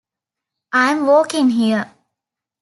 [0.73, 1.93] I'm walking here!